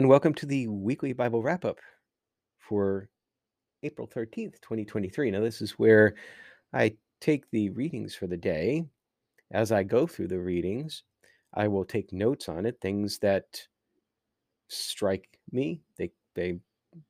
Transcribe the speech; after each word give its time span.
And 0.00 0.08
welcome 0.08 0.32
to 0.36 0.46
the 0.46 0.66
weekly 0.66 1.12
Bible 1.12 1.42
wrap 1.42 1.66
up 1.66 1.78
for 2.58 3.10
April 3.82 4.08
13th, 4.08 4.54
2023. 4.62 5.30
Now, 5.30 5.40
this 5.40 5.60
is 5.60 5.72
where 5.72 6.14
I 6.72 6.94
take 7.20 7.44
the 7.50 7.68
readings 7.68 8.14
for 8.14 8.26
the 8.26 8.38
day. 8.38 8.86
As 9.50 9.72
I 9.72 9.82
go 9.82 10.06
through 10.06 10.28
the 10.28 10.40
readings, 10.40 11.02
I 11.52 11.68
will 11.68 11.84
take 11.84 12.14
notes 12.14 12.48
on 12.48 12.64
it, 12.64 12.78
things 12.80 13.18
that 13.18 13.44
strike 14.68 15.38
me. 15.52 15.82
They, 15.98 16.12
they 16.34 16.60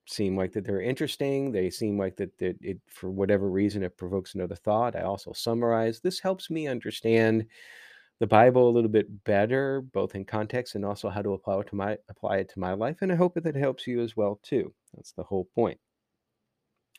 seem 0.08 0.36
like 0.36 0.50
that 0.54 0.64
they're 0.64 0.82
interesting. 0.82 1.52
They 1.52 1.70
seem 1.70 1.96
like 1.96 2.16
that, 2.16 2.36
that 2.38 2.56
it, 2.60 2.80
for 2.88 3.08
whatever 3.08 3.50
reason, 3.50 3.84
it 3.84 3.96
provokes 3.96 4.34
another 4.34 4.56
thought. 4.56 4.96
I 4.96 5.02
also 5.02 5.32
summarize. 5.32 6.00
This 6.00 6.18
helps 6.18 6.50
me 6.50 6.66
understand 6.66 7.46
the 8.20 8.26
Bible 8.26 8.68
a 8.68 8.70
little 8.70 8.90
bit 8.90 9.24
better, 9.24 9.80
both 9.80 10.14
in 10.14 10.24
context 10.26 10.74
and 10.74 10.84
also 10.84 11.08
how 11.08 11.22
to 11.22 11.32
apply 11.32 11.60
it 11.60 11.68
to 11.68 11.74
my 11.74 11.96
apply 12.08 12.36
it 12.38 12.50
to 12.50 12.60
my 12.60 12.74
life. 12.74 12.98
And 13.00 13.10
I 13.10 13.16
hope 13.16 13.34
that 13.34 13.46
it 13.46 13.56
helps 13.56 13.86
you 13.86 14.00
as 14.02 14.16
well 14.16 14.38
too. 14.42 14.72
That's 14.94 15.12
the 15.12 15.24
whole 15.24 15.48
point. 15.54 15.80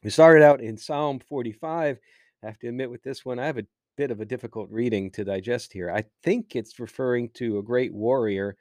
We 0.03 0.09
started 0.09 0.43
out 0.43 0.61
in 0.61 0.77
Psalm 0.77 1.19
45. 1.19 1.99
I 2.43 2.45
have 2.47 2.57
to 2.59 2.67
admit, 2.67 2.89
with 2.89 3.03
this 3.03 3.23
one, 3.23 3.37
I 3.37 3.45
have 3.45 3.59
a 3.59 3.67
bit 3.97 4.09
of 4.09 4.19
a 4.19 4.25
difficult 4.25 4.71
reading 4.71 5.11
to 5.11 5.23
digest 5.23 5.71
here. 5.71 5.91
I 5.91 6.05
think 6.23 6.55
it's 6.55 6.79
referring 6.79 7.29
to 7.35 7.59
a 7.59 7.63
great 7.63 7.93
warrior. 7.93 8.57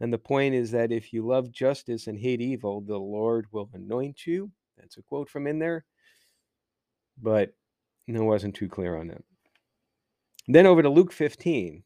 And 0.00 0.12
the 0.12 0.18
point 0.18 0.54
is 0.54 0.72
that 0.72 0.90
if 0.90 1.12
you 1.12 1.24
love 1.24 1.52
justice 1.52 2.08
and 2.08 2.18
hate 2.18 2.40
evil, 2.40 2.80
the 2.80 2.98
Lord 2.98 3.46
will 3.52 3.70
anoint 3.72 4.26
you. 4.26 4.50
That's 4.78 4.96
a 4.96 5.02
quote 5.02 5.30
from 5.30 5.46
in 5.46 5.60
there. 5.60 5.84
But 7.22 7.52
it 8.08 8.18
wasn't 8.18 8.56
too 8.56 8.68
clear 8.68 8.96
on 8.96 9.08
that. 9.08 9.22
Then 10.48 10.66
over 10.66 10.82
to 10.82 10.88
Luke 10.88 11.12
15. 11.12 11.84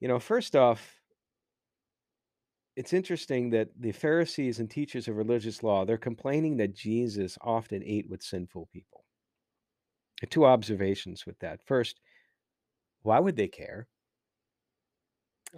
You 0.00 0.08
know, 0.08 0.18
first 0.18 0.56
off, 0.56 1.00
it's 2.76 2.92
interesting 2.92 3.50
that 3.50 3.68
the 3.78 3.92
Pharisees 3.92 4.58
and 4.58 4.70
teachers 4.70 5.08
of 5.08 5.16
religious 5.16 5.62
law, 5.62 5.84
they're 5.84 5.98
complaining 5.98 6.56
that 6.56 6.74
Jesus 6.74 7.36
often 7.42 7.82
ate 7.84 8.08
with 8.08 8.22
sinful 8.22 8.68
people. 8.72 9.04
Two 10.30 10.46
observations 10.46 11.26
with 11.26 11.38
that. 11.40 11.60
First, 11.66 12.00
why 13.02 13.18
would 13.18 13.36
they 13.36 13.48
care? 13.48 13.88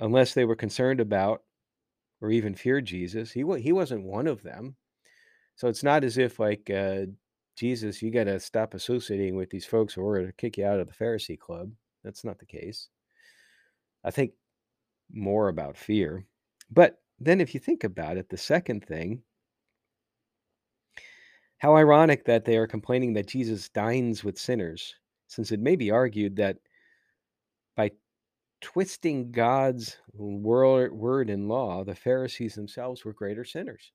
Unless 0.01 0.35
they 0.35 0.45
were 0.45 0.57
concerned 0.57 1.01
about 1.01 1.43
or 2.21 2.31
even 2.31 2.55
feared 2.55 2.87
Jesus. 2.87 3.33
He, 3.33 3.45
he 3.61 3.73
wasn't 3.73 4.05
one 4.05 4.27
of 4.27 4.43
them. 4.43 4.77
So 5.57 5.69
it's 5.69 5.83
not 5.83 6.05
as 6.05 6.19
if, 6.19 6.39
like, 6.39 6.71
uh, 6.71 7.07
Jesus, 7.57 8.01
you 8.01 8.11
got 8.11 8.25
to 8.25 8.41
stop 8.41 8.75
associating 8.75 9.37
with 9.37 9.51
these 9.51 9.67
folks 9.67 9.97
or 9.97 10.05
we're 10.05 10.19
going 10.19 10.27
to 10.27 10.33
kick 10.33 10.57
you 10.57 10.65
out 10.65 10.81
of 10.81 10.87
the 10.87 11.05
Pharisee 11.05 11.39
club. 11.39 11.71
That's 12.05 12.25
not 12.25 12.39
the 12.39 12.47
case. 12.47 12.89
I 14.05 14.11
think 14.11 14.33
more 15.13 15.49
about 15.49 15.77
fear. 15.77 16.27
But 16.71 16.97
then, 17.19 17.41
if 17.41 17.55
you 17.55 17.61
think 17.61 17.85
about 17.85 18.17
it, 18.17 18.29
the 18.29 18.37
second 18.37 18.85
thing, 18.85 19.23
how 21.59 21.77
ironic 21.77 22.25
that 22.25 22.45
they 22.45 22.57
are 22.57 22.67
complaining 22.67 23.13
that 23.15 23.29
Jesus 23.29 23.69
dines 23.69 24.25
with 24.25 24.39
sinners, 24.39 24.97
since 25.29 25.53
it 25.53 25.61
may 25.61 25.77
be 25.77 25.91
argued 25.91 26.37
that 26.37 26.57
by 27.77 27.93
twisting 28.61 29.31
God's 29.31 29.97
word, 30.15 31.31
and 31.31 31.49
law, 31.49 31.85
the 31.85 31.95
Pharisees 31.95 32.55
themselves 32.55 33.05
were 33.05 33.13
greater 33.13 33.45
sinners. 33.45 33.93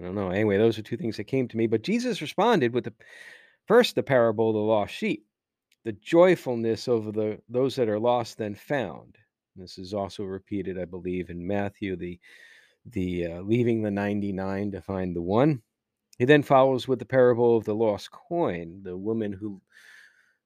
I 0.00 0.04
don't 0.04 0.14
know. 0.14 0.30
Anyway, 0.30 0.58
those 0.58 0.78
are 0.78 0.82
two 0.82 0.96
things 0.96 1.16
that 1.16 1.24
came 1.24 1.48
to 1.48 1.56
me. 1.56 1.66
But 1.66 1.82
Jesus 1.82 2.20
responded 2.20 2.74
with 2.74 2.84
the 2.84 2.92
first 3.66 3.94
the 3.94 4.02
parable 4.02 4.50
of 4.50 4.54
the 4.54 4.60
lost 4.60 4.94
sheep, 4.94 5.25
the 5.86 5.92
joyfulness 5.92 6.88
over 6.88 7.12
the 7.12 7.40
those 7.48 7.76
that 7.76 7.88
are 7.88 8.00
lost 8.00 8.38
then 8.38 8.56
found. 8.56 9.16
This 9.54 9.78
is 9.78 9.94
also 9.94 10.24
repeated, 10.24 10.80
I 10.80 10.84
believe, 10.84 11.30
in 11.30 11.46
Matthew, 11.46 11.94
the 11.94 12.18
the 12.86 13.26
uh, 13.26 13.40
leaving 13.42 13.82
the 13.82 13.90
99 13.92 14.72
to 14.72 14.82
find 14.82 15.14
the 15.14 15.22
one. 15.22 15.62
He 16.18 16.24
then 16.24 16.42
follows 16.42 16.88
with 16.88 16.98
the 16.98 17.04
parable 17.06 17.56
of 17.56 17.64
the 17.64 17.74
lost 17.74 18.10
coin, 18.10 18.82
the 18.82 18.96
woman 18.96 19.32
who 19.32 19.62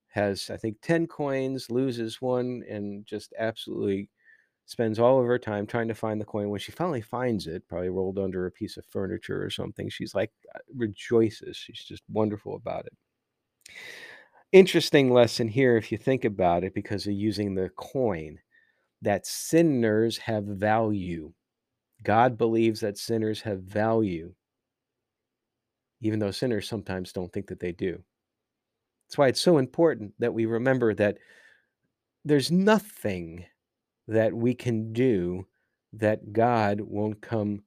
has, 0.09 0.51
I 0.51 0.59
think, 0.59 0.77
10 0.83 1.07
coins, 1.07 1.71
loses 1.71 2.21
one, 2.21 2.63
and 2.69 3.07
just 3.07 3.33
absolutely 3.39 4.11
spends 4.67 4.99
all 4.99 5.21
of 5.21 5.27
her 5.27 5.39
time 5.39 5.67
trying 5.67 5.89
to 5.89 5.95
find 5.95 6.21
the 6.21 6.27
coin. 6.27 6.51
When 6.51 6.61
she 6.61 6.73
finally 6.73 7.01
finds 7.01 7.47
it, 7.47 7.67
probably 7.67 7.89
rolled 7.89 8.19
under 8.19 8.47
a 8.47 8.53
piece 8.53 8.77
of 8.77 8.85
furniture 8.87 9.43
or 9.43 9.49
something, 9.51 9.89
she's 9.89 10.15
like, 10.15 10.33
uh, 10.55 10.59
rejoices. 10.77 11.57
She's 11.57 11.85
just 11.85 12.03
wonderful 12.11 12.57
about 12.57 12.87
it. 12.87 12.93
Interesting 14.53 15.13
lesson 15.13 15.47
here, 15.47 15.77
if 15.77 15.93
you 15.93 15.99
think 15.99 16.25
about 16.25 16.65
it, 16.65 16.75
because 16.75 17.07
of 17.07 17.13
using 17.13 17.55
the 17.55 17.69
coin 17.77 18.41
that 19.03 19.27
sinners 19.27 20.19
have 20.19 20.45
value. 20.45 21.33
God 22.03 22.37
believes 22.37 22.81
that 22.81 22.99
sinners 22.99 23.43
have 23.43 23.63
value, 23.63 24.35
even 26.01 26.19
though 26.19 26.31
sinners 26.33 26.69
sometimes 26.69 27.13
don't 27.13 27.33
think 27.33 27.47
that 27.49 27.61
they 27.61 27.73
do. 27.73 28.03
That's 29.07 29.19
why 29.19 29.29
it's 29.29 29.41
so 29.41 29.59
important 29.59 30.15
that 30.19 30.35
we 30.35 30.47
remember 30.47 30.95
that 30.95 31.19
there's 32.25 32.51
nothing 32.51 33.47
that 34.09 34.35
we 34.35 34.55
can 34.55 34.93
do 34.93 35.47
that 35.93 36.33
God 36.33 36.81
won't 36.81 37.21
come 37.21 37.63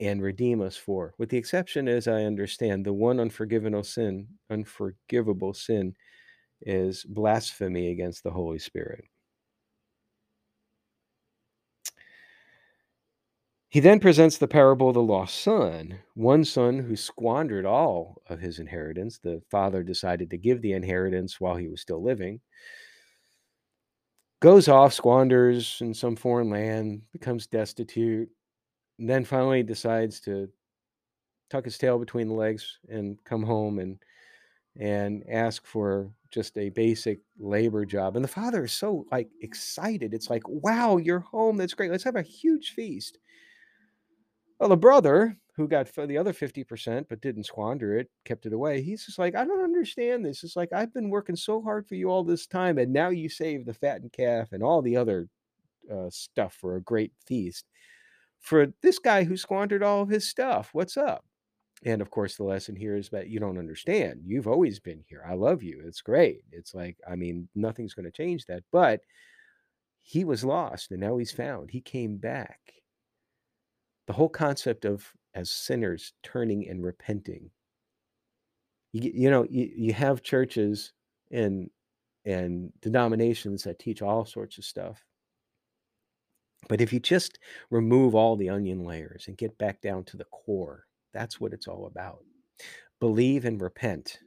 and 0.00 0.22
redeem 0.22 0.60
us 0.60 0.76
for. 0.76 1.14
With 1.18 1.30
the 1.30 1.38
exception, 1.38 1.88
as 1.88 2.08
I 2.08 2.24
understand, 2.24 2.84
the 2.84 2.92
one 2.92 3.20
unforgivable 3.20 3.84
sin, 3.84 4.28
unforgivable 4.50 5.54
sin 5.54 5.94
is 6.62 7.04
blasphemy 7.04 7.90
against 7.90 8.22
the 8.22 8.30
Holy 8.30 8.58
Spirit. 8.58 9.04
He 13.68 13.80
then 13.80 14.00
presents 14.00 14.38
the 14.38 14.48
parable 14.48 14.88
of 14.88 14.94
the 14.94 15.02
lost 15.02 15.42
son, 15.42 15.98
one 16.14 16.44
son 16.44 16.78
who 16.78 16.96
squandered 16.96 17.66
all 17.66 18.22
of 18.26 18.40
his 18.40 18.58
inheritance. 18.58 19.18
The 19.18 19.42
father 19.50 19.82
decided 19.82 20.30
to 20.30 20.38
give 20.38 20.62
the 20.62 20.72
inheritance 20.72 21.40
while 21.40 21.56
he 21.56 21.68
was 21.68 21.82
still 21.82 22.02
living. 22.02 22.40
Goes 24.40 24.68
off, 24.68 24.94
squanders 24.94 25.78
in 25.80 25.92
some 25.92 26.16
foreign 26.16 26.48
land, 26.48 27.02
becomes 27.12 27.46
destitute, 27.46 28.30
then 28.98 29.24
finally 29.24 29.62
decides 29.62 30.20
to 30.20 30.48
tuck 31.50 31.64
his 31.64 31.78
tail 31.78 31.98
between 31.98 32.28
the 32.28 32.34
legs 32.34 32.78
and 32.88 33.22
come 33.24 33.42
home 33.42 33.78
and 33.78 33.98
and 34.78 35.24
ask 35.30 35.66
for 35.66 36.10
just 36.30 36.58
a 36.58 36.68
basic 36.70 37.20
labor 37.38 37.86
job. 37.86 38.16
And 38.16 38.24
the 38.24 38.28
father 38.28 38.64
is 38.64 38.72
so 38.72 39.06
like 39.10 39.30
excited. 39.40 40.14
It's 40.14 40.30
like, 40.30 40.42
wow, 40.46 40.98
you're 40.98 41.20
home. 41.20 41.56
That's 41.56 41.74
great. 41.74 41.90
Let's 41.90 42.04
have 42.04 42.16
a 42.16 42.22
huge 42.22 42.72
feast. 42.72 43.18
Well, 44.58 44.68
the 44.68 44.76
brother 44.76 45.36
who 45.56 45.68
got 45.68 45.90
the 45.94 46.18
other 46.18 46.32
50% 46.32 47.08
but 47.08 47.20
didn't 47.20 47.44
squander 47.44 47.96
it, 47.96 48.10
kept 48.24 48.44
it 48.46 48.52
away, 48.52 48.82
he's 48.82 49.06
just 49.06 49.18
like, 49.18 49.34
I 49.34 49.44
don't 49.44 49.64
understand 49.64 50.24
this. 50.24 50.44
It's 50.44 50.56
like, 50.56 50.72
I've 50.72 50.92
been 50.92 51.08
working 51.10 51.36
so 51.36 51.62
hard 51.62 51.86
for 51.86 51.94
you 51.94 52.10
all 52.10 52.24
this 52.24 52.46
time, 52.46 52.76
and 52.78 52.92
now 52.92 53.08
you 53.08 53.28
save 53.28 53.64
the 53.64 53.74
fattened 53.74 54.12
calf 54.12 54.52
and 54.52 54.62
all 54.62 54.82
the 54.82 54.96
other 54.96 55.28
uh, 55.92 56.10
stuff 56.10 56.54
for 56.54 56.76
a 56.76 56.82
great 56.82 57.12
feast. 57.26 57.66
For 58.46 58.72
this 58.80 59.00
guy 59.00 59.24
who 59.24 59.36
squandered 59.36 59.82
all 59.82 60.02
of 60.02 60.08
his 60.08 60.28
stuff, 60.28 60.70
what's 60.72 60.96
up? 60.96 61.24
And 61.84 62.00
of 62.00 62.10
course, 62.10 62.36
the 62.36 62.44
lesson 62.44 62.76
here 62.76 62.96
is 62.96 63.08
that 63.08 63.28
you 63.28 63.40
don't 63.40 63.58
understand. 63.58 64.22
You've 64.24 64.46
always 64.46 64.78
been 64.78 65.02
here. 65.08 65.24
I 65.28 65.34
love 65.34 65.64
you. 65.64 65.82
It's 65.84 66.00
great. 66.00 66.42
It's 66.52 66.72
like, 66.72 66.96
I 67.10 67.16
mean, 67.16 67.48
nothing's 67.56 67.92
going 67.92 68.06
to 68.06 68.12
change 68.12 68.46
that. 68.46 68.62
But 68.70 69.00
he 70.00 70.24
was 70.24 70.44
lost 70.44 70.92
and 70.92 71.00
now 71.00 71.18
he's 71.18 71.32
found. 71.32 71.70
He 71.72 71.80
came 71.80 72.18
back 72.18 72.60
the 74.06 74.12
whole 74.12 74.28
concept 74.28 74.84
of 74.84 75.12
as 75.34 75.50
sinners 75.50 76.12
turning 76.22 76.68
and 76.68 76.84
repenting 76.84 77.50
you, 78.92 79.10
you 79.14 79.30
know 79.30 79.46
you, 79.50 79.70
you 79.76 79.92
have 79.92 80.22
churches 80.22 80.92
and 81.30 81.70
and 82.24 82.72
denominations 82.80 83.64
that 83.64 83.78
teach 83.78 84.02
all 84.02 84.24
sorts 84.24 84.58
of 84.58 84.64
stuff 84.64 85.05
but 86.68 86.80
if 86.80 86.92
you 86.92 87.00
just 87.00 87.38
remove 87.70 88.14
all 88.14 88.36
the 88.36 88.48
onion 88.48 88.84
layers 88.84 89.26
and 89.28 89.36
get 89.36 89.56
back 89.58 89.80
down 89.80 90.04
to 90.04 90.16
the 90.16 90.24
core 90.26 90.84
that's 91.12 91.40
what 91.40 91.52
it's 91.52 91.68
all 91.68 91.86
about 91.86 92.24
believe 93.00 93.44
and 93.44 93.60
repent 93.60 94.18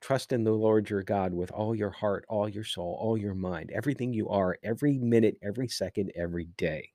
trust 0.00 0.32
in 0.32 0.44
the 0.44 0.52
lord 0.52 0.88
your 0.88 1.02
god 1.02 1.34
with 1.34 1.50
all 1.50 1.74
your 1.74 1.90
heart 1.90 2.24
all 2.28 2.48
your 2.48 2.64
soul 2.64 2.96
all 3.00 3.16
your 3.16 3.34
mind 3.34 3.70
everything 3.74 4.12
you 4.12 4.28
are 4.28 4.56
every 4.62 4.98
minute 4.98 5.36
every 5.42 5.68
second 5.68 6.12
every 6.16 6.46
day 6.56 6.90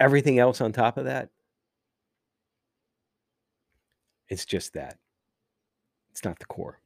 Everything 0.00 0.38
else 0.38 0.60
on 0.60 0.72
top 0.72 0.96
of 0.96 1.06
that, 1.06 1.30
it's 4.28 4.44
just 4.44 4.74
that. 4.74 4.96
It's 6.12 6.24
not 6.24 6.38
the 6.38 6.44
core. 6.44 6.80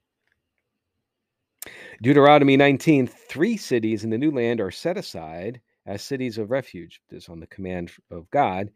Deuteronomy 2.03 2.57
19 2.57 3.07
three 3.07 3.57
cities 3.57 4.03
in 4.03 4.11
the 4.11 4.19
new 4.19 4.33
land 4.33 4.61
are 4.61 4.73
set 4.73 4.97
aside 4.97 5.61
as 5.87 6.03
cities 6.03 6.37
of 6.37 6.51
refuge. 6.51 7.01
This 7.09 7.29
on 7.29 7.39
the 7.39 7.47
command 7.47 7.93
of 8.11 8.29
God. 8.31 8.71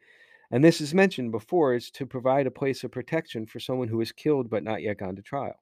And 0.53 0.62
this 0.62 0.81
is 0.81 0.94
mentioned 0.94 1.33
before 1.33 1.75
is 1.75 1.91
to 1.93 2.06
provide 2.06 2.47
a 2.47 2.53
place 2.53 2.85
of 2.85 2.93
protection 2.93 3.47
for 3.47 3.59
someone 3.59 3.88
who 3.88 4.00
is 4.00 4.12
killed 4.12 4.49
but 4.49 4.62
not 4.62 4.83
yet 4.83 4.99
gone 4.99 5.17
to 5.17 5.23
trial. 5.23 5.56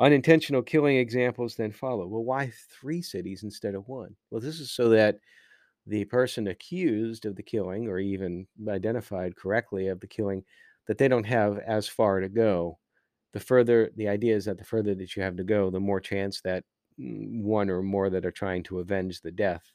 Unintentional 0.00 0.62
killing 0.62 0.96
examples 0.96 1.54
then 1.54 1.72
follow. 1.72 2.06
Well, 2.06 2.24
why 2.24 2.50
three 2.70 3.02
cities 3.02 3.42
instead 3.42 3.74
of 3.74 3.88
one? 3.88 4.16
Well, 4.30 4.40
this 4.40 4.60
is 4.60 4.70
so 4.70 4.88
that 4.90 5.18
the 5.86 6.04
person 6.06 6.48
accused 6.48 7.26
of 7.26 7.36
the 7.36 7.42
killing 7.42 7.88
or 7.88 7.98
even 7.98 8.46
identified 8.68 9.36
correctly 9.36 9.88
of 9.88 10.00
the 10.00 10.06
killing 10.06 10.44
that 10.86 10.98
they 10.98 11.08
don't 11.08 11.24
have 11.24 11.58
as 11.58 11.88
far 11.88 12.20
to 12.20 12.28
go 12.28 12.78
the 13.32 13.40
further 13.40 13.90
the 13.96 14.08
idea 14.08 14.34
is 14.34 14.44
that 14.44 14.58
the 14.58 14.64
further 14.64 14.94
that 14.94 15.16
you 15.16 15.22
have 15.22 15.36
to 15.36 15.44
go 15.44 15.70
the 15.70 15.80
more 15.80 16.00
chance 16.00 16.40
that 16.40 16.64
mm, 17.00 17.42
one 17.42 17.70
or 17.70 17.82
more 17.82 18.10
that 18.10 18.24
are 18.24 18.30
trying 18.30 18.62
to 18.62 18.78
avenge 18.78 19.20
the 19.20 19.30
death 19.30 19.72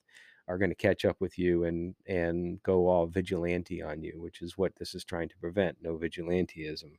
are 0.48 0.57
going 0.57 0.71
to 0.71 0.75
catch 0.75 1.06
up 1.06 1.18
with 1.19 1.38
you 1.38 1.65
and 1.65 1.95
and 2.07 2.62
go 2.63 2.88
all 2.88 3.06
vigilante 3.07 3.81
on 3.81 4.01
you 4.01 4.19
which 4.19 4.42
is 4.42 4.57
what 4.57 4.75
this 4.77 4.95
is 4.95 5.03
trying 5.03 5.30
to 5.30 5.38
prevent 5.38 5.77
no 5.81 5.98
vigilanteism. 5.98 6.92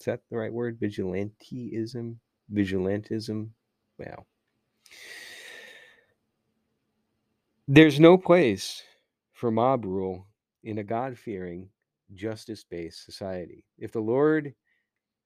Is 0.00 0.04
that 0.06 0.20
the 0.30 0.36
right 0.36 0.52
word? 0.52 0.78
Vigilanteism? 0.80 2.16
Vigilantism? 2.52 3.48
Well 3.98 4.26
there's 7.68 7.98
no 7.98 8.16
place 8.16 8.82
for 9.32 9.50
mob 9.50 9.84
rule 9.84 10.26
in 10.62 10.78
a 10.78 10.84
god-fearing 10.84 11.68
justice-based 12.14 13.04
society. 13.04 13.64
If 13.78 13.92
the 13.92 14.00
lord 14.00 14.54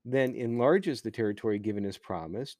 then 0.04 0.34
enlarges 0.34 1.02
the 1.02 1.10
territory 1.10 1.58
given 1.58 1.84
as 1.84 1.98
promised 1.98 2.58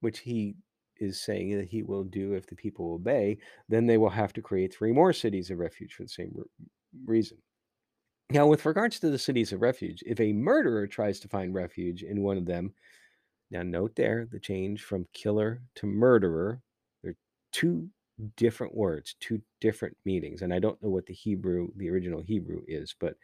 which 0.00 0.20
he 0.20 0.56
is 0.98 1.20
saying 1.20 1.56
that 1.56 1.68
he 1.68 1.82
will 1.82 2.04
do 2.04 2.34
if 2.34 2.46
the 2.46 2.56
people 2.56 2.92
obey, 2.92 3.38
then 3.68 3.86
they 3.86 3.96
will 3.96 4.10
have 4.10 4.32
to 4.34 4.42
create 4.42 4.74
three 4.74 4.92
more 4.92 5.12
cities 5.12 5.50
of 5.50 5.58
refuge 5.58 5.94
for 5.94 6.02
the 6.02 6.08
same 6.08 6.30
re- 6.34 6.44
reason. 7.06 7.38
Now, 8.30 8.46
with 8.46 8.66
regards 8.66 9.00
to 9.00 9.10
the 9.10 9.18
cities 9.18 9.52
of 9.52 9.62
refuge, 9.62 10.02
if 10.06 10.20
a 10.20 10.32
murderer 10.32 10.86
tries 10.86 11.18
to 11.20 11.28
find 11.28 11.54
refuge 11.54 12.02
in 12.02 12.22
one 12.22 12.36
of 12.36 12.46
them, 12.46 12.72
now 13.50 13.62
note 13.62 13.96
there 13.96 14.28
the 14.30 14.38
change 14.38 14.84
from 14.84 15.06
killer 15.12 15.62
to 15.76 15.86
murderer, 15.86 16.60
they're 17.02 17.16
two 17.50 17.88
different 18.36 18.74
words, 18.74 19.16
two 19.18 19.40
different 19.60 19.96
meanings. 20.04 20.42
And 20.42 20.54
I 20.54 20.60
don't 20.60 20.80
know 20.82 20.90
what 20.90 21.06
the 21.06 21.14
Hebrew, 21.14 21.68
the 21.76 21.90
original 21.90 22.20
Hebrew 22.20 22.62
is, 22.68 22.94
but 23.00 23.16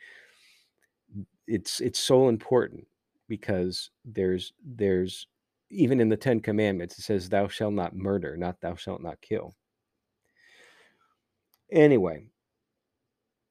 it's 1.46 1.80
it's 1.80 2.00
so 2.00 2.28
important 2.28 2.84
because 3.28 3.90
there's 4.04 4.52
there's 4.64 5.26
even 5.70 6.00
in 6.00 6.08
the 6.08 6.16
Ten 6.16 6.40
Commandments, 6.40 6.98
it 6.98 7.02
says, 7.02 7.28
Thou 7.28 7.48
shalt 7.48 7.74
not 7.74 7.96
murder, 7.96 8.36
not 8.36 8.60
thou 8.60 8.74
shalt 8.74 9.02
not 9.02 9.20
kill. 9.20 9.54
Anyway, 11.70 12.26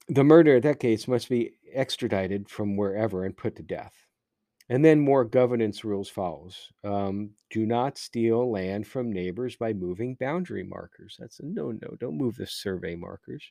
the 0.07 0.24
murderer 0.24 0.57
in 0.57 0.62
that 0.62 0.80
case 0.80 1.07
must 1.07 1.30
be 1.30 1.51
extradited 1.74 2.50
from 2.50 2.77
wherever 2.77 3.25
and 3.25 3.36
put 3.36 3.56
to 3.57 3.63
death. 3.63 3.94
And 4.69 4.83
then 4.83 5.00
more 5.00 5.25
governance 5.25 5.83
rules 5.83 6.10
follows. 6.10 6.71
Um, 6.83 7.31
do 7.51 7.66
not 7.66 8.00
steal 8.00 8.50
land 8.50 8.88
from 8.88 9.12
neighbors 9.12 9.56
by 9.56 9.74
moving 9.74 10.16
boundary 10.19 10.63
markers. 10.63 11.18
That's 11.19 11.39
a 11.39 11.45
no 11.45 11.71
no. 11.71 11.95
Don't 12.00 12.18
move 12.18 12.36
the 12.36 12.48
survey 12.48 12.95
markers. 12.95 13.44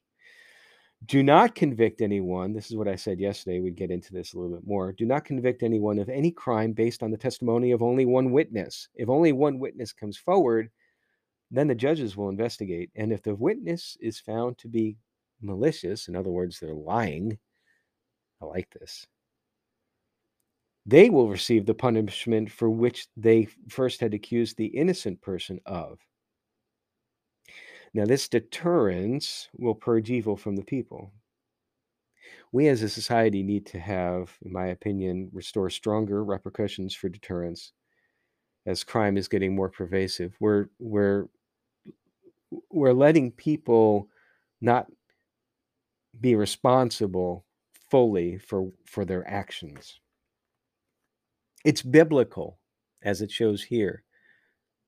Do 1.07 1.23
not 1.23 1.55
convict 1.55 2.01
anyone. 2.01 2.55
This 2.55 2.71
is 2.71 2.77
what 2.77 2.89
I 2.89 2.97
said 2.97 3.21
yesterday. 3.21 3.61
We'd 3.61 3.77
get 3.77 3.91
into 3.91 4.13
this 4.13 4.33
a 4.33 4.39
little 4.39 4.57
bit 4.57 4.67
more. 4.67 4.93
Do 4.93 5.05
not 5.05 5.25
convict 5.25 5.63
anyone 5.63 5.99
of 5.99 6.09
any 6.09 6.31
crime 6.31 6.73
based 6.73 7.03
on 7.03 7.11
the 7.11 7.19
testimony 7.19 7.73
of 7.73 7.83
only 7.83 8.07
one 8.07 8.33
witness. 8.33 8.89
If 8.95 9.11
only 9.11 9.33
one 9.33 9.59
witness 9.59 9.93
comes 9.93 10.17
forward, 10.17 10.71
then 11.51 11.69
the 11.69 11.75
judges 11.75 12.17
will 12.17 12.31
investigate. 12.31 12.91
And 12.97 13.13
if 13.13 13.23
the 13.23 13.35
witness 13.35 13.97
is 14.01 14.19
found 14.19 14.57
to 14.59 14.69
be 14.69 14.97
malicious, 15.43 16.09
in 16.09 16.17
other 16.17 16.31
words, 16.31 16.59
they're 16.59 16.73
lying, 16.73 17.39
I 18.41 18.47
like 18.47 18.71
this, 18.71 19.07
they 20.87 21.11
will 21.11 21.29
receive 21.29 21.67
the 21.67 21.75
punishment 21.75 22.51
for 22.51 22.71
which 22.71 23.09
they 23.17 23.49
first 23.69 24.01
had 24.01 24.15
accused 24.15 24.57
the 24.57 24.67
innocent 24.67 25.21
person 25.21 25.61
of. 25.67 25.99
Now, 27.95 28.05
this 28.05 28.29
deterrence 28.29 29.49
will 29.57 29.77
purge 29.77 30.11
evil 30.11 30.37
from 30.37 30.57
the 30.57 30.65
people. 30.65 31.13
We 32.51 32.67
as 32.69 32.83
a 32.83 32.89
society 32.89 33.43
need 33.45 33.67
to 33.67 33.79
have, 33.79 34.37
in 34.45 34.53
my 34.53 34.67
opinion, 34.67 35.31
restore 35.33 35.71
stronger 35.71 36.25
repercussions 36.25 36.95
for 36.95 37.09
deterrence 37.09 37.73
as 38.67 38.83
crime 38.83 39.17
is 39.17 39.29
getting 39.29 39.55
more 39.55 39.69
pervasive. 39.69 40.35
We're 40.41 40.67
we're 40.79 41.27
we're 42.71 42.93
letting 42.93 43.31
people 43.31 44.09
not 44.61 44.87
be 46.21 46.35
responsible 46.35 47.45
fully 47.91 48.39
for 48.39 48.71
for 48.87 49.05
their 49.05 49.29
actions. 49.29 50.01
It's 51.65 51.83
biblical 51.83 52.59
as 53.03 53.21
it 53.21 53.31
shows 53.31 53.63
here 53.63 54.03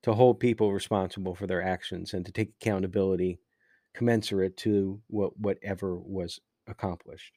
to 0.03 0.13
hold 0.13 0.39
people 0.39 0.71
responsible 0.71 1.35
for 1.35 1.47
their 1.47 1.63
actions 1.63 2.13
and 2.13 2.25
to 2.25 2.31
take 2.31 2.53
accountability 2.61 3.39
commensurate 3.97 4.55
to 4.57 5.01
what, 5.07 5.37
whatever 5.39 5.97
was 5.97 6.39
accomplished. 6.67 7.33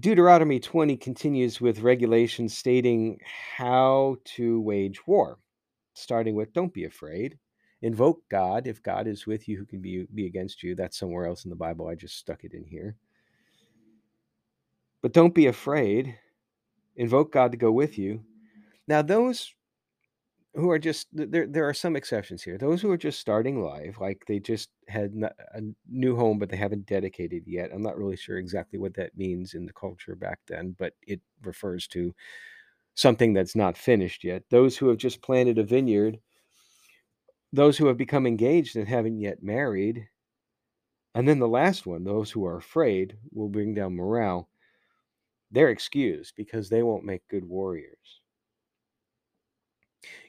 Deuteronomy 0.00 0.58
20 0.58 0.96
continues 0.96 1.60
with 1.60 1.80
regulations 1.80 2.56
stating 2.56 3.18
how 3.56 4.16
to 4.24 4.60
wage 4.62 5.06
war, 5.06 5.38
starting 5.92 6.34
with 6.34 6.52
don't 6.54 6.72
be 6.72 6.84
afraid. 6.84 7.38
Invoke 7.82 8.22
God. 8.30 8.66
If 8.66 8.82
God 8.82 9.06
is 9.06 9.26
with 9.26 9.46
you, 9.46 9.58
who 9.58 9.66
can 9.66 9.82
be, 9.82 10.06
be 10.14 10.24
against 10.24 10.62
you? 10.62 10.74
That's 10.74 10.98
somewhere 10.98 11.26
else 11.26 11.44
in 11.44 11.50
the 11.50 11.56
Bible. 11.56 11.86
I 11.86 11.94
just 11.94 12.16
stuck 12.16 12.42
it 12.42 12.54
in 12.54 12.64
here. 12.64 12.96
But 15.02 15.12
don't 15.12 15.34
be 15.34 15.46
afraid. 15.46 16.18
Invoke 16.96 17.30
God 17.30 17.52
to 17.52 17.58
go 17.58 17.70
with 17.70 17.98
you. 17.98 18.24
Now, 18.88 19.02
those 19.02 19.54
who 20.54 20.70
are 20.70 20.78
just 20.78 21.08
there 21.12 21.46
there 21.46 21.68
are 21.68 21.74
some 21.74 21.96
exceptions 21.96 22.42
here. 22.42 22.58
Those 22.58 22.80
who 22.80 22.90
are 22.90 22.96
just 22.96 23.20
starting 23.20 23.62
live 23.62 23.98
like 23.98 24.24
they 24.26 24.38
just 24.38 24.70
had 24.88 25.12
a 25.54 25.60
new 25.88 26.16
home 26.16 26.38
but 26.38 26.48
they 26.48 26.56
haven't 26.56 26.86
dedicated 26.86 27.44
yet. 27.46 27.70
I'm 27.72 27.82
not 27.82 27.98
really 27.98 28.16
sure 28.16 28.38
exactly 28.38 28.78
what 28.78 28.94
that 28.94 29.16
means 29.16 29.54
in 29.54 29.66
the 29.66 29.72
culture 29.72 30.14
back 30.16 30.40
then 30.46 30.76
but 30.78 30.94
it 31.02 31.20
refers 31.42 31.88
to 31.88 32.14
something 32.94 33.32
that's 33.34 33.56
not 33.56 33.78
finished 33.78 34.24
yet. 34.24 34.44
Those 34.50 34.76
who 34.76 34.88
have 34.88 34.98
just 34.98 35.22
planted 35.22 35.58
a 35.58 35.64
vineyard 35.64 36.20
those 37.52 37.78
who 37.78 37.86
have 37.86 37.96
become 37.96 38.26
engaged 38.26 38.76
and 38.76 38.88
haven't 38.88 39.18
yet 39.20 39.42
married 39.42 40.08
and 41.14 41.28
then 41.28 41.38
the 41.38 41.48
last 41.48 41.86
one 41.86 42.04
those 42.04 42.30
who 42.30 42.44
are 42.44 42.56
afraid 42.56 43.18
will 43.32 43.48
bring 43.48 43.74
down 43.74 43.94
morale. 43.96 44.48
They're 45.50 45.70
excused 45.70 46.34
because 46.36 46.68
they 46.68 46.82
won't 46.82 47.04
make 47.04 47.26
good 47.28 47.44
warriors 47.44 48.20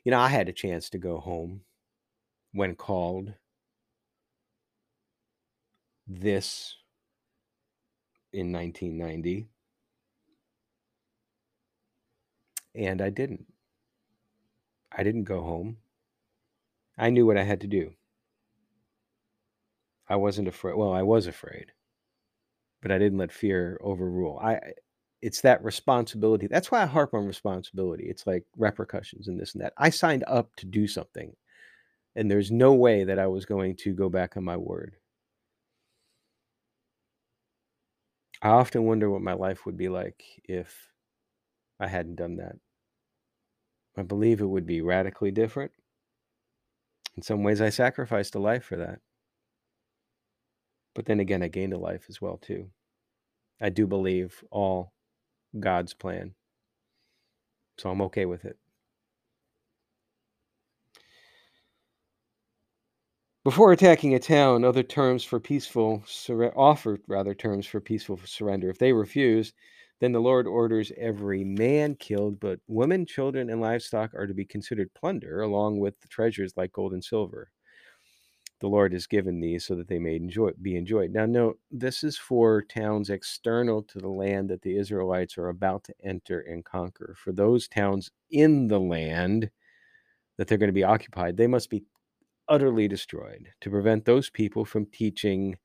you 0.05 0.11
know, 0.11 0.19
I 0.19 0.29
had 0.29 0.47
a 0.47 0.53
chance 0.53 0.89
to 0.91 0.97
go 0.97 1.17
home 1.17 1.61
when 2.53 2.75
called. 2.75 3.33
This 6.07 6.75
in 8.31 8.51
1990. 8.51 9.49
And 12.75 13.01
I 13.01 13.09
didn't. 13.09 13.47
I 14.91 15.01
didn't 15.01 15.23
go 15.23 15.41
home. 15.41 15.77
I 16.97 17.09
knew 17.09 17.25
what 17.25 17.37
I 17.37 17.43
had 17.43 17.61
to 17.61 17.67
do. 17.67 17.93
I 20.07 20.15
wasn't 20.15 20.47
afraid. 20.47 20.75
Well, 20.75 20.93
I 20.93 21.01
was 21.01 21.25
afraid, 21.25 21.71
but 22.81 22.91
I 22.91 22.99
didn't 22.99 23.17
let 23.17 23.31
fear 23.31 23.79
overrule. 23.81 24.39
I 24.39 24.73
it's 25.25 25.41
that 25.41 25.63
responsibility. 25.63 26.45
That's 26.45 26.69
why 26.69 26.83
I 26.83 26.85
harp 26.85 27.15
on 27.15 27.25
responsibility. 27.25 28.03
It's 28.05 28.27
like 28.27 28.43
repercussions 28.55 29.27
and 29.27 29.39
this 29.39 29.55
and 29.55 29.63
that. 29.63 29.73
I 29.75 29.89
signed 29.89 30.23
up 30.27 30.55
to 30.57 30.67
do 30.67 30.85
something, 30.85 31.35
and 32.15 32.29
there's 32.29 32.51
no 32.51 32.75
way 32.75 33.05
that 33.05 33.17
I 33.17 33.25
was 33.25 33.43
going 33.43 33.75
to 33.77 33.93
go 33.95 34.07
back 34.07 34.37
on 34.37 34.43
my 34.43 34.55
word. 34.55 34.97
I 38.43 38.49
often 38.49 38.83
wonder 38.83 39.09
what 39.09 39.23
my 39.23 39.33
life 39.33 39.65
would 39.65 39.75
be 39.75 39.89
like 39.89 40.21
if 40.43 40.91
I 41.79 41.87
hadn't 41.87 42.17
done 42.17 42.35
that. 42.35 42.57
I 43.97 44.03
believe 44.03 44.41
it 44.41 44.45
would 44.45 44.67
be 44.67 44.81
radically 44.81 45.31
different. 45.31 45.71
In 47.17 47.23
some 47.23 47.41
ways, 47.41 47.61
I 47.61 47.69
sacrificed 47.69 48.35
a 48.35 48.39
life 48.39 48.65
for 48.65 48.75
that. 48.75 48.99
But 50.93 51.07
then 51.07 51.19
again, 51.19 51.41
I 51.41 51.47
gained 51.47 51.73
a 51.73 51.79
life 51.79 52.05
as 52.09 52.21
well, 52.21 52.37
too. 52.37 52.69
I 53.59 53.69
do 53.69 53.87
believe 53.87 54.43
all 54.51 54.91
God's 55.59 55.93
plan. 55.93 56.35
So 57.77 57.89
I'm 57.89 58.01
okay 58.01 58.25
with 58.25 58.43
it. 58.45 58.57
Before 63.45 63.71
attacking 63.71 64.13
a 64.13 64.19
town, 64.19 64.65
other 64.65 64.83
terms 64.83 65.23
for 65.23 65.39
peaceful 65.39 66.03
sur- 66.05 66.51
offer 66.53 66.99
rather 67.07 67.33
terms 67.33 67.65
for 67.65 67.79
peaceful 67.79 68.17
surrender. 68.25 68.69
If 68.69 68.77
they 68.77 68.91
refuse, 68.91 69.53
then 69.99 70.11
the 70.11 70.19
Lord 70.19 70.47
orders 70.47 70.91
every 70.97 71.45
man 71.45 71.95
killed, 71.95 72.41
but 72.41 72.59
women, 72.67 73.05
children, 73.05 73.49
and 73.49 73.61
livestock 73.61 74.13
are 74.15 74.27
to 74.27 74.33
be 74.33 74.43
considered 74.43 74.93
plunder, 74.93 75.39
along 75.39 75.79
with 75.79 75.97
the 76.01 76.09
treasures 76.09 76.57
like 76.57 76.73
gold 76.73 76.91
and 76.91 77.05
silver 77.05 77.51
the 78.61 78.67
Lord 78.67 78.93
has 78.93 79.07
given 79.07 79.39
these 79.39 79.65
so 79.65 79.75
that 79.75 79.87
they 79.87 79.99
may 79.99 80.15
enjoy 80.15 80.51
be 80.61 80.75
enjoyed. 80.75 81.11
Now 81.11 81.25
note 81.25 81.59
this 81.71 82.03
is 82.03 82.17
for 82.17 82.61
towns 82.61 83.09
external 83.09 83.83
to 83.83 83.99
the 83.99 84.09
land 84.09 84.49
that 84.49 84.61
the 84.61 84.77
Israelites 84.77 85.37
are 85.37 85.49
about 85.49 85.83
to 85.85 85.93
enter 86.03 86.41
and 86.41 86.63
conquer. 86.63 87.15
For 87.17 87.31
those 87.31 87.67
towns 87.67 88.11
in 88.31 88.67
the 88.67 88.79
land 88.79 89.49
that 90.37 90.47
they're 90.47 90.57
going 90.57 90.69
to 90.69 90.73
be 90.73 90.83
occupied, 90.83 91.37
they 91.37 91.47
must 91.47 91.69
be 91.69 91.83
utterly 92.47 92.87
destroyed 92.87 93.49
to 93.61 93.69
prevent 93.69 94.05
those 94.05 94.29
people 94.29 94.63
from 94.63 94.85
teaching 94.87 95.57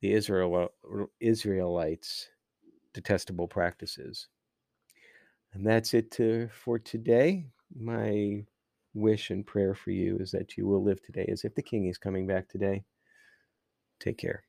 the 0.00 0.12
Israel, 0.12 0.68
uh, 0.84 1.04
Israelites 1.20 2.28
detestable 2.92 3.48
practices. 3.48 4.28
And 5.52 5.66
that's 5.66 5.94
it 5.94 6.10
to, 6.12 6.48
for 6.52 6.78
today. 6.78 7.46
My 7.74 8.44
wish 8.94 9.30
and 9.30 9.46
prayer 9.46 9.74
for 9.74 9.90
you 9.90 10.16
is 10.18 10.30
that 10.30 10.56
you 10.56 10.66
will 10.66 10.82
live 10.82 11.02
today 11.02 11.26
as 11.30 11.44
if 11.44 11.54
the 11.54 11.62
King 11.62 11.86
is 11.86 11.98
coming 11.98 12.26
back 12.26 12.48
today. 12.48 12.84
Take 14.00 14.18
care. 14.18 14.44